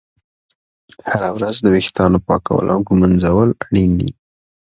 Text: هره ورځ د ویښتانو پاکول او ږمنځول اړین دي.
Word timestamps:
هره 1.09 1.29
ورځ 1.35 1.55
د 1.61 1.67
ویښتانو 1.75 2.17
پاکول 2.27 2.65
او 2.73 2.79
ږمنځول 2.87 3.49
اړین 3.63 3.91
دي. 3.99 4.11